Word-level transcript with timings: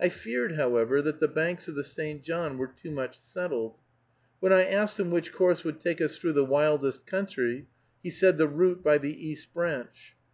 I 0.00 0.08
feared, 0.08 0.52
however, 0.52 1.02
that 1.02 1.20
the 1.20 1.28
banks 1.28 1.68
of 1.68 1.74
the 1.74 1.84
St. 1.84 2.22
John 2.22 2.56
were 2.56 2.68
too 2.68 2.90
much 2.90 3.20
settled. 3.20 3.76
When 4.40 4.50
I 4.50 4.64
asked 4.64 4.98
him 4.98 5.10
which 5.10 5.30
course 5.30 5.62
would 5.62 5.78
take 5.78 6.00
us 6.00 6.16
through 6.16 6.32
the 6.32 6.42
wildest 6.46 7.06
country, 7.06 7.66
he 8.02 8.08
said 8.08 8.38
the 8.38 8.48
route 8.48 8.82
by 8.82 8.96
the 8.96 9.12
East 9.14 9.52
Branch. 9.52 10.16